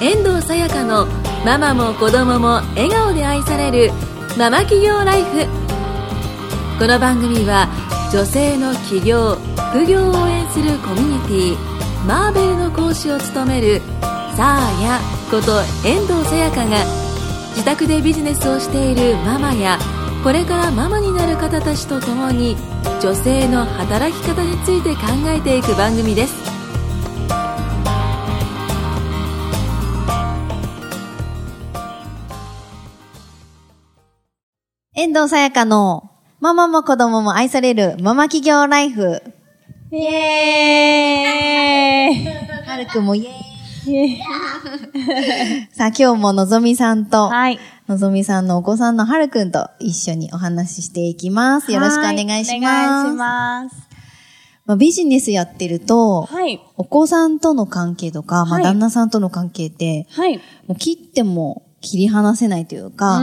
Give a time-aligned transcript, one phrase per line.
[0.00, 1.06] 遠藤さやかの
[1.44, 3.90] ママも子供も笑顔で愛される
[4.38, 5.44] ママ企業ライフ。
[6.78, 7.68] この番組は
[8.12, 9.34] 女性の起業
[9.72, 13.80] 副業を応援するコミュニティマーベルの講師を務める
[14.36, 15.00] サーヤ
[15.32, 16.84] こと遠藤さやかが
[17.50, 19.80] 自宅でビジネスをしているママや
[20.22, 22.56] これからママになる方たちと共に
[23.02, 26.47] 女性の働き方について考えていく番組です。
[35.00, 39.22] 遠藤さやかのママも子供も愛されるママ企業ライフ。
[39.92, 42.26] イエーイ
[42.68, 44.18] はるくんもイエーイ。
[45.72, 47.60] さあ今日ものぞみさんと、はい。
[47.86, 51.70] のぞみさんのお子さんのはるくんと一緒にお話ししていきます。
[51.70, 52.48] よろしくお願いします。
[52.48, 53.76] はいお願いします。
[54.66, 56.60] まあ、ビジネスやってると、はい。
[56.76, 60.38] お子さんとの関係とか、まあ、はい旦那さんとの関係って、はい。
[60.66, 63.20] もう切っても切り離せないというか、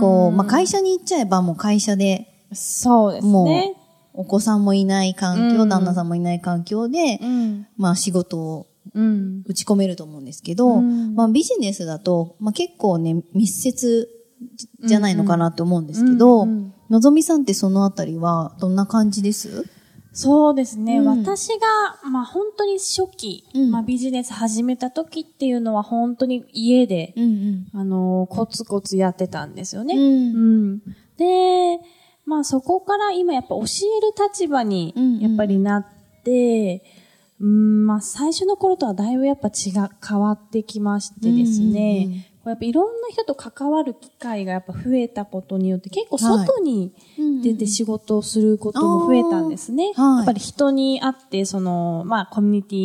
[0.00, 3.76] こう、まあ、会社に行っちゃえばもう会社で、そうですもうね。、
[4.14, 7.66] お子さんもいない環境、うん旦那さんもいない環境で、うん。
[7.76, 9.42] まあ仕事をうん。
[9.46, 14.08] 打ち込めると思うんですけど、うんまあビジネスだと、まあ結構ね、密接
[14.84, 16.46] じゃないのかなって思うんですけど、
[16.88, 19.66] のぞみさんってそのあたりはどんな感じです？
[20.12, 20.98] そうですね。
[20.98, 21.22] うん。
[21.22, 23.70] 私が、まあ本当に初期、うん。
[23.70, 29.94] まあビジネス始めた時っていうのは本当に家で、んあのーコツコツやってたんですよね。
[29.94, 30.02] うん。
[30.02, 30.06] う
[30.74, 30.78] ん。
[31.16, 31.78] で、
[32.26, 33.66] まあそこから今やっぱ教える
[34.28, 35.86] 立場にうんうんやっぱりなっ
[36.24, 36.82] て、
[37.40, 46.92] うん、まあ最初の頃とはだいぶやっぱ違う、変わってきましてですね、やっぱいろんな人と関わる機会がやっぱ増えたことによって結構外に
[47.42, 49.92] 出て仕事をすることも増えたんですね。
[49.94, 50.16] はい。
[50.18, 52.76] やっぱり人に会って、その、まあコミュニテ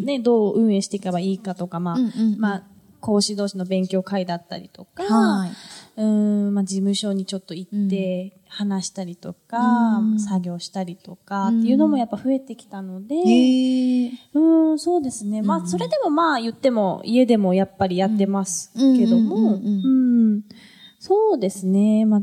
[0.00, 2.38] ィね、どう運営していけばいいかとか、まあ、うんうんうん。
[2.38, 2.62] まあ、
[3.00, 5.50] 講師同士の勉強会だったりとか、はい。
[5.96, 6.04] うー
[6.50, 9.58] ん、まあ、事務所にちょっと行って話したりとか、
[9.98, 14.08] うん作業したりとかうんっていうのもやっぱ増えてきたので、へえ。
[14.08, 15.42] うーん、そうですね。
[15.42, 20.42] まあ、それでもまあ言っても家でもやっぱりやってますけども、うんうんうんうん
[20.98, 22.06] そうですね。
[22.06, 22.22] まあ、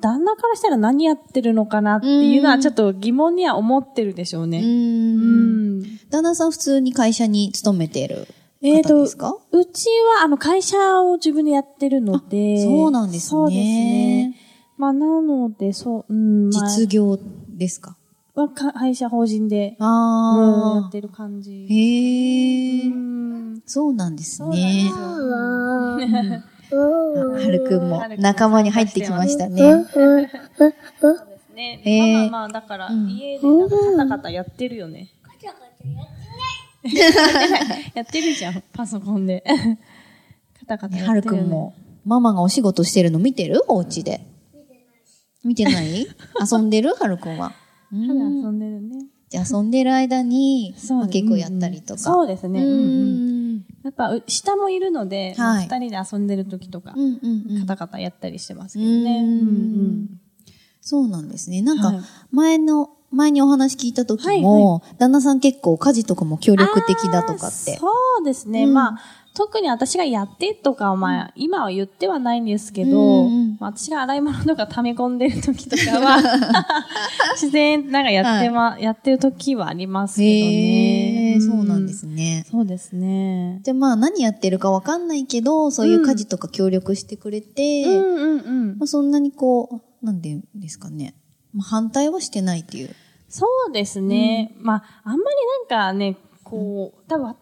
[0.00, 4.46] 旦那からしたら何やってるのかなっていうのはちょっと疑問には思ってるでしょうう。
[4.46, 4.60] ね。
[4.60, 5.82] うんん。
[6.10, 8.28] 旦那さん普通に会社に勤めている？
[8.66, 9.86] えーと方ですか、うち
[10.18, 12.62] は、あの、会社を自分でやってるので。
[12.64, 14.34] そうなんですねそうですね。
[14.78, 16.48] まあ、なので、そう、うん。
[16.50, 17.96] まあ実業ですか？
[18.34, 20.88] はか会社法人で、うん、やああ。
[20.88, 21.66] ってる感じ。
[21.68, 22.88] へえ。
[22.88, 23.62] うん。
[23.66, 26.00] そうなんですそうなん。
[26.70, 29.62] はるくんも仲間に入ってきましたね。
[31.54, 35.10] ね、へーまあまあ、だから、家でなんかカタカタやってるよね。
[35.42, 35.84] やって
[38.20, 39.42] るじゃん、パソコンで。
[40.60, 41.38] カタカタやはってるよね。
[41.40, 41.74] るくんも、
[42.04, 43.62] ママがお仕事してるの見てる？
[43.68, 44.26] お家で。
[45.42, 46.06] 見てない
[46.50, 46.94] 遊んでる？
[46.94, 47.52] はるくんは。
[47.92, 48.00] うん
[48.44, 49.06] 遊んでるね。
[49.30, 52.00] じゃあ遊んでる間に、まあ結構やったりとか。
[52.00, 52.62] そうですね。
[52.64, 53.64] ううん。
[53.82, 59.20] やっぱ、う下もいるので、二人で遊んでる時とかう、んうんうんカタカタやったりしてますけどね。
[59.22, 60.20] うんうん
[60.86, 61.62] そうなんですね。
[61.62, 67.76] なんはいか、前の、前にお話聞いた時はいも、旦那さん結構家事とかも協力的だとかって。
[67.76, 67.88] そ
[68.20, 68.64] うですね。
[68.64, 68.98] うんまあ、
[69.34, 76.18] 特に私がやってとかは、まあ、今は言ってはないんですけど、うんうんまあ私が洗い物とか溜め込んでる時とかは、
[77.34, 81.38] 自然、なんかやってま、やってる時はありますけどね。
[81.40, 82.44] そうなんですね。
[82.50, 83.60] そうですね。
[83.62, 88.84] じゃあまあ何やってるかわかんないけど、そういう家事とか協力してくれて、うんうんうんま。
[88.84, 91.14] あ、そんなにこう、なんで言うんですかね。
[91.52, 92.90] まあ、反対はしてないっていう。
[93.34, 94.54] そうですね。
[94.60, 95.36] まあ、あんまり
[95.68, 97.34] なんかね、こう、多分、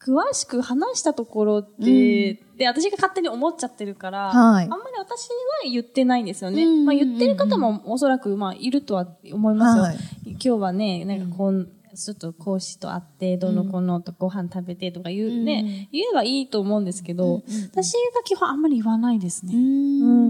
[0.00, 4.64] 詳しく話したところで、で、私が勝手に思っちゃってるから、はい。
[4.64, 6.64] あんまり私は言ってないんですよね。
[6.64, 6.68] うん。
[6.68, 9.82] うんうんうんまあ言ってる方もおそらく、まあいるとは思いますよ。
[9.82, 9.98] はい。
[10.24, 19.52] 今日はね、なんかこう、ちょっと講師と会って、どの子のとご飯食べてとか言うね、言えばいいと思うんですけど、私が基本あんまり言わないですね。
[19.54, 19.58] う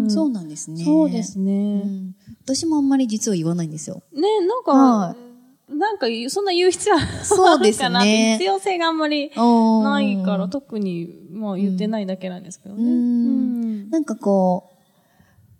[0.07, 0.11] ん。
[0.11, 0.85] そうなんですね。
[0.85, 1.83] そうですね。
[1.85, 2.15] うん
[2.55, 4.03] 私もあんまり実は言わないんですよ。
[4.13, 5.17] ね、なんか、は
[5.69, 7.91] なんか、そんな言う必要はそうですね。
[7.91, 12.83] ないかなって必要性があんまりなないから、特に、まあ言ってないだけなんですけどね。
[12.83, 12.89] うん。
[12.89, 13.91] うん。
[13.91, 14.79] なんかこう、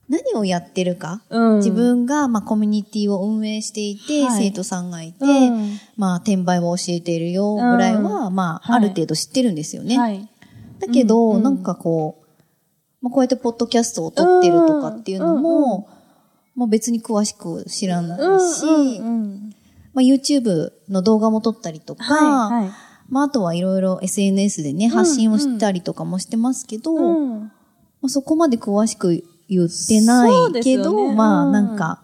[0.09, 1.57] 何をやってるか、うん。
[1.59, 4.45] 自分が、まあ、コミュニティを運営していて、はい。
[4.45, 5.79] 生徒さんがいて、うん。
[5.99, 9.99] まあ、転売を教えているよ、ぐらいは、まあ、はいある程度知ってるんですよね。
[9.99, 10.27] はい。
[10.79, 11.43] だけど、うんうん。
[11.43, 12.27] なんかこう、
[13.03, 15.89] まあ、こうやってポッドキャストを撮ってるとかっていうのも、
[16.59, 19.55] まあ、別に詳しく知らないし、うんうんうん
[19.95, 22.73] まあ、YouTube の動画も撮ったりとか、はいはい
[23.09, 27.41] まあ、あとはいろいろ SNS でね、発信をしたりとかもしてますけど、うん。
[27.45, 27.51] ま
[28.07, 32.03] あ、そこまで詳しく言ってないけど、よねまあ、うんなんか、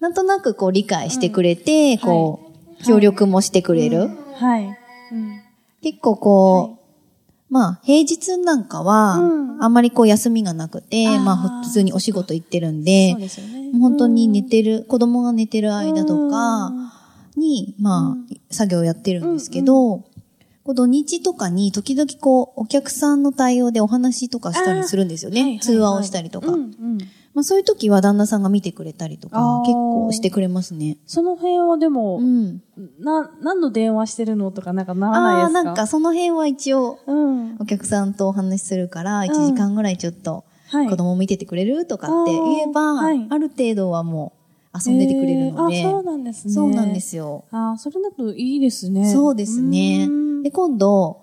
[0.00, 4.08] なんとなくこう理解してくれて、こう、協力もしてくれる。
[4.34, 4.78] はい。
[5.12, 5.42] うん。
[5.82, 6.79] 結構こう、
[7.50, 9.62] まあ、平日なんかは、うん。
[9.62, 13.72] あんまりこう休みがなくて、まあ、普通にお仕事行ってるんでそう、ですよね。
[13.78, 16.92] 本当に寝てる、子供が寝てる間とうかん。
[17.36, 20.04] に、まあ、作業やってるんですけど、
[20.62, 25.58] こう土日とかに時々こう、お客さんの対応でお話とかしたりするんですよね。
[25.60, 26.52] 通話をしたりとか。
[27.40, 30.98] まあそういう時は旦那さんが見てくれたりとか結構してくれますね。
[31.06, 32.62] その辺はでも、うん。
[32.98, 35.62] な、何の電話してるのとかなんかならないですか？
[35.64, 37.56] なんかその辺は一応、うん。
[37.58, 40.88] お客さんとお話しするから、1時間ぐらいちょっと、はい。
[40.90, 44.34] 子供見ててくれるとかって言えば、はいある程度はも
[44.74, 46.52] う遊んでてくれるので、えーあ、そうなんですね。
[46.52, 47.44] そうなんですよ。
[47.50, 49.10] あーそれだといいですね。
[49.10, 50.06] そうですね。
[50.42, 51.22] で、今度、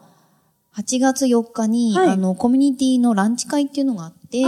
[0.75, 4.43] 8月4日に、はいあの、コミュニティのランチ会っていうのがあって、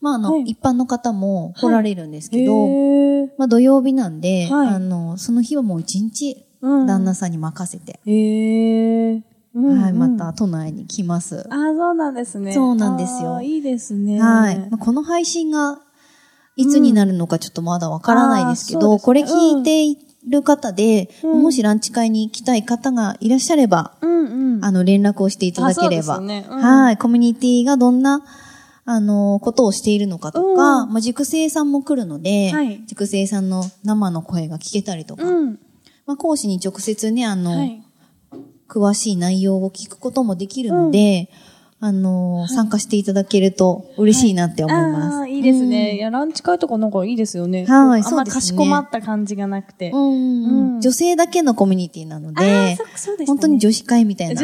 [0.00, 0.42] まあ、あの、はい。
[0.42, 3.28] 一般の方も来られるんですけど、へー。
[3.36, 4.68] まあ、土曜日なんで、はい。
[4.68, 6.86] あの、その日はもう一日、うん。
[6.86, 8.00] 旦那さんに任せて。
[8.04, 11.46] うんはい、うんまた都内に来ます。
[11.50, 12.52] あーそうなんですね。
[12.52, 13.40] そうなんですよ。
[13.40, 14.20] いいですね。
[14.20, 14.58] はい。
[14.58, 15.80] まあ、この配信が、
[16.56, 19.04] いつになるのかちょっとまだわからないですけど、うですね。
[19.04, 19.96] これ聞いてい
[20.28, 21.42] る方で、うん。
[21.42, 24.64] もしランチ会に行きたい方がいらっしゃれば、うんうん。
[24.64, 26.46] あの、連絡をしていただければ、ね。
[26.48, 26.60] うん。
[26.60, 28.22] はい、コミュニティがどんな、
[28.90, 35.58] あの、ことをしているのかとか、うんまあ、塾生さんも来るので、はい塾生さんの生の声が聞けたりとか、うん。
[36.06, 37.82] まあ、講師に直接ね、あの、はい。
[38.66, 41.28] 詳しい内容を聞くこともできるので、
[41.80, 45.16] あの、参加していただけると嬉しいなって思います。
[45.16, 45.96] ああ、いいですね。
[45.96, 47.66] いや、ランチ会とかなんかいいですよね。
[47.66, 49.90] はいそうですねしこまった感じがなくて。
[49.90, 53.26] うんうんうん女性だけのコミュニティなのああ、でそ、そうでね。
[53.26, 54.40] 本当に女子会みたいな。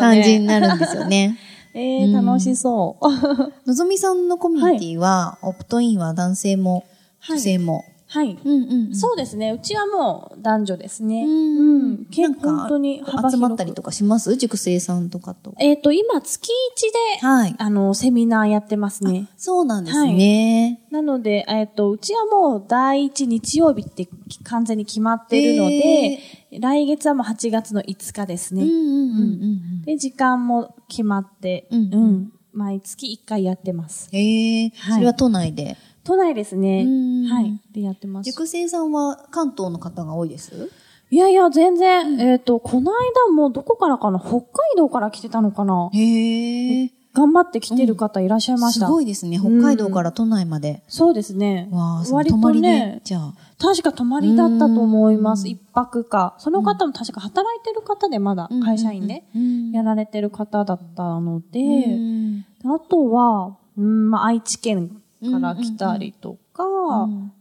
[0.00, 1.38] 感じになるんですよね。
[1.74, 3.06] ええ楽しそう。
[3.66, 6.84] のぞみさんのコミュニティは、オプトインは男性も
[7.20, 7.84] はい女性も？
[8.10, 8.38] はい。
[8.42, 9.52] うんうんうんそうですね。
[9.52, 11.24] うちはもう男女ですね。
[11.24, 12.04] うんうん。
[12.06, 14.34] 結構本当に幅広く集まったりとかします？
[14.36, 15.54] 塾生さんとかと。
[15.58, 16.40] えっ、と、今月
[16.74, 17.54] 一で、はい。
[17.58, 19.28] あの、セミナーやってますね。
[19.36, 20.80] そうなんですね。
[20.90, 24.08] なので、えっ、と、うちはもう第一日曜日って
[24.44, 26.18] 完全に決まってるので、
[26.58, 28.62] 来月はもう8月の5日ですね。
[28.62, 29.44] うんうんうんう
[29.82, 34.08] んで、時間も決まって、うんうん毎月1回やってます。
[34.12, 34.18] うん。
[34.18, 35.76] へえ、はいそれは都内で？
[36.08, 37.24] 都内ですねうん。
[37.26, 37.60] はい。
[37.70, 38.30] で、やってます。
[38.30, 40.70] 塾生さんは関東の方が多いです？
[41.10, 44.18] いやいや、全然、えっ、と、この間もどこからかな？
[44.18, 44.46] 北海
[44.76, 45.90] 道から来てたのかな？
[45.92, 46.90] へえ。
[47.14, 48.88] 頑張って来てる方いらっしゃいましすた。
[48.88, 49.38] ごいですね。
[49.38, 50.82] 北海道から都内まで。
[50.88, 51.68] そうですね。
[51.72, 53.34] わあ、割とね。、じゃあ。
[53.58, 55.42] 確か泊まりだったと思います。
[55.42, 56.36] うん一泊か。
[56.38, 67.32] その方も確か働いてる方でまだ会社員でうんやられてる方だったので、うんあとは、うん、まあ、愛知県から来たりとか、うん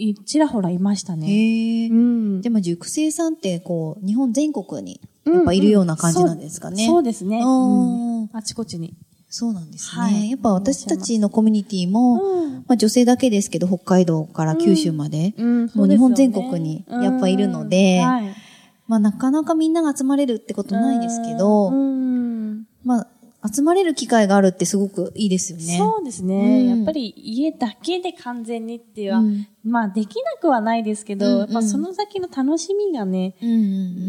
[0.00, 1.88] いちらほらいましたね。
[1.90, 1.94] う。
[1.94, 2.40] ん。
[2.40, 6.86] でも塾生さんってこう、日本全国にやっぱいるような感じなんですかね。
[6.86, 7.40] そうそうですね。
[7.40, 8.94] うんうんあちこちに。
[9.30, 10.02] そうなんですね。
[10.02, 18.34] はいやっぱ私たちのコミュニティも、うんまあ女性だけですけど、北海道から九州まで、うんもう日本全国にやっぱいるので、うんはい
[18.86, 23.06] まあなかなかみんなが集まれるってことないですけど、うんまあ
[23.46, 25.78] 集まれる機会があるってすごくいいですよね。
[25.78, 26.78] そうですね、うん。
[26.78, 29.46] やっぱり家だけで完全にっていうは、うん。
[29.62, 31.38] まあできなくはないですけど、うんうん。
[31.40, 33.60] やっぱその先の楽しみがね、うんうんう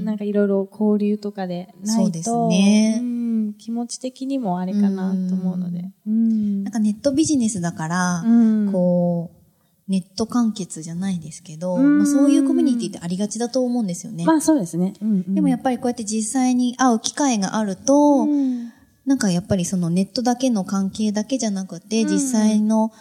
[0.02, 0.06] ん。
[0.06, 3.00] なんかいろいろ交流とかでないと、そうですね。
[3.02, 5.92] うん気持ち的にもあれかなと思うので。
[6.08, 6.64] うん。
[6.64, 8.72] なんかネットビジネスだから、うん。
[8.72, 12.00] こう、ネット完結じゃないですけど、うん。
[12.00, 14.26] まあ、そういうコミュニティってありがちだと思うんですよね。
[14.26, 14.94] まあそうですね。
[15.02, 15.36] うんうん。
[15.36, 18.69] でもやっぱりこうやって実際に会う機会があると、うん
[19.10, 22.92] なんかやっぱりそのネットだけの関係だけじゃなくて、うん実際の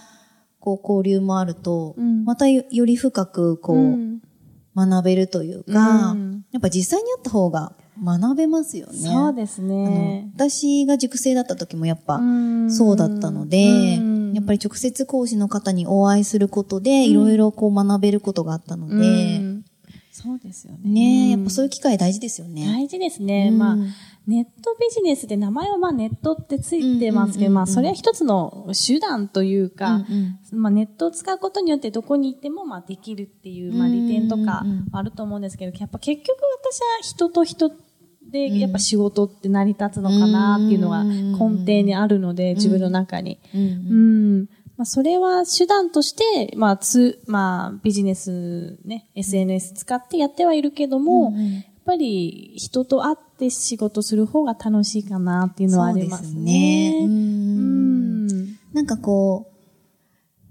[0.58, 4.20] こう交流もあると、うんまたよより深くこう、うん
[4.74, 7.72] 学べるというか、うんやっぱ実際に会った方が
[8.02, 8.92] 学べますよね。
[8.94, 10.30] そうですね。
[10.34, 19.00] 私が塾生だった時もやっぱんそうだったので、うんやっぱり直接講師の方にお会いすることで、いろいろこう学べることがあったので、う
[19.42, 19.64] ん
[20.18, 20.78] そうですよね。
[20.90, 22.66] ねえ、やっぱそういう機会大事ですよね。
[22.66, 23.50] 大事ですね。
[23.52, 23.76] うんまあ、
[24.28, 34.88] ネットビジネスで名前はまあネットってついてますけど、うんうんうんうんまあそれは一つの手段というか、うんまあネットを使うことによってどこに行ってもまあできるっていう、まあ利点とかうんうんうん。
[34.92, 37.72] あると思うんですけど、やっぱ結局私は人と人
[38.30, 43.40] でやっぱ仕事って成り立つのかなっていうのが根底にあるので、自分の中に。
[43.54, 44.48] うんうんうん。
[44.76, 51.52] まあ、それは手段として、まあ、つ、まあ、ビジネスね、SNS 使ってやってはいるけども、うんうん。
[51.54, 56.28] やっぱり人と会って仕事する方が楽しいかなっていうのはありますね。
[56.28, 56.98] そうですね。
[57.00, 58.46] ううんん。
[58.74, 59.46] なんかこ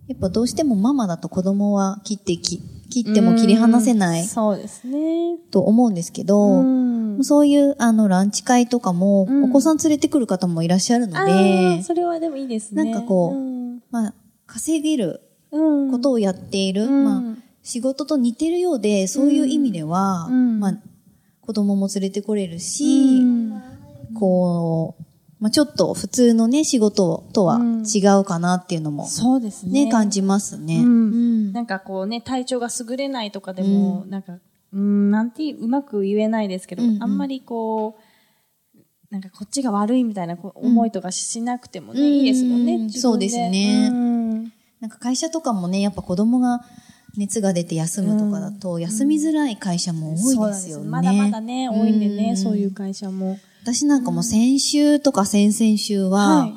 [0.08, 5.38] う、やっぱどうしてもママだと子供は切ってき、切っても切り離せないそうですね。
[5.52, 12.86] と思うんですけど、んそういうあのランチ会とかも、うんお子さん連れてくる方もいらっしゃるのあでー、それはでもいいですね。
[12.86, 14.14] なんかこううんまあ、
[14.46, 20.74] 稼げるうんことをやっている、うんまあ、仕事と似てるようで、そういう意味では、うんまあ、
[21.48, 23.62] 子供も連れてこれるし、うん。
[24.20, 25.04] こう、
[25.40, 29.86] まあ、ちょっと普通のね、仕事とは違うかなっていうのも、そうですね。
[29.86, 30.80] ね、感じますね。
[30.80, 30.84] うん。
[30.84, 31.54] うん。
[31.54, 34.40] なんかこうね、体調が優れないとかでも、なんか、
[34.74, 37.04] うん、なんてうまく言えないですけど、うんうん。
[37.04, 37.98] あんまりこ
[38.76, 42.08] う、なんかこっちが悪いみたいな思いとかしなくてもね、うん。
[42.08, 42.90] いいですもんね。
[42.90, 43.90] そうですね。
[43.90, 44.44] うん。
[44.82, 46.66] なんか会社とかもね、やっぱ子供が
[47.18, 50.88] 熱が出て休むとかだと、休みづらい会社も多いですよね。
[50.88, 53.40] まだまだね、多いんでね、うんそういう会社も。
[53.64, 56.54] 私なんかも先週とか先々週は、はい。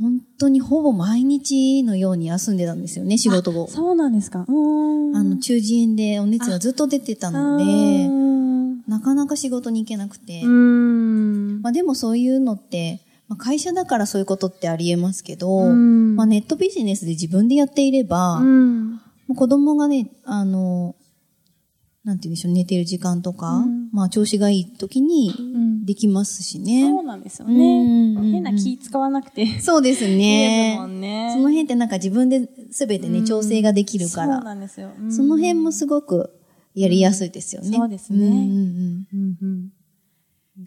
[0.00, 3.68] 本当にほぼ毎日のように休んでたんですよね、仕事を。
[3.68, 4.44] そうなんですか。
[4.48, 5.16] うん。
[5.16, 8.82] あの、中耳炎でお熱がずっと出てたので、うん。
[8.88, 10.42] なかなか仕事に行けなくて。
[10.42, 11.62] うん。
[11.62, 18.99] まあでもそういうのって、まあ、会社だからそういうことってありえますけど、うんまあネットビジネスで自分でやっていれば、もうん。
[19.34, 20.94] う子供がね、あの、
[22.04, 25.84] なんて言うんでしょう、寝てる時間とか、うんまあ調子がいい時にうん。
[25.84, 26.82] できますしね。
[26.82, 28.30] そうなんですようんうんうんね。
[28.32, 29.58] 変な気使わなくて。
[29.60, 30.76] そうですいいね。
[30.78, 30.86] そ
[31.38, 34.90] の辺ってなんか自分で全てね、調整ができるかそうら、なんですよ。
[34.98, 36.30] うんその辺もすごく
[36.74, 37.76] やりやすいですよね。
[37.76, 39.68] そうですねんうんうんうんうん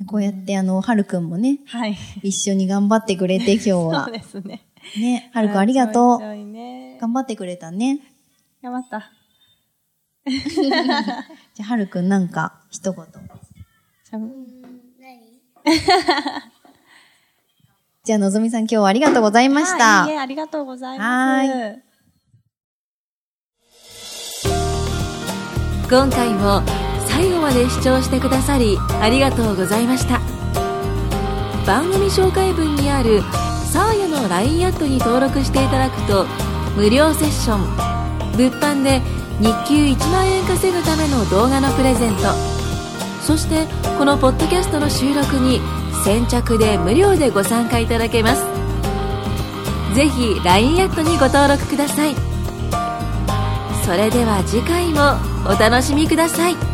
[0.08, 1.96] こうやってあの、はるくんもね、はい。
[2.24, 4.10] 一緒に頑張ってくれて今日 そうは。
[4.12, 4.62] ですね。
[5.00, 8.00] ね、はるくんありがとう頑張ってくれたね。
[8.64, 9.12] 頑張った。
[10.26, 13.06] じゃあ、はるくんなんか一言。
[13.06, 14.26] しゃべ
[18.06, 20.04] じゃあ、のぞみさん今日はありがとうございました。
[20.04, 21.94] あいいえ、ありがとうございはます。
[25.90, 26.62] 今回も
[27.10, 30.20] 最後まで視聴してくださりありがとうございました
[31.68, 33.22] 番組紹介文にある
[33.72, 36.26] サーヤの LINE アットに登録していただくと
[36.76, 37.93] 無料セッション
[38.38, 39.02] 物販で
[39.40, 42.24] 日給1万円稼ぐための動画のプレゼント。
[43.22, 45.62] そしてこのポッドキャストの収録に
[46.04, 48.44] 先着で無料でご参加いただけます。
[49.96, 52.16] ぜひ LINE アットにご登録ください。
[53.86, 56.73] それでは次回もお楽しみください。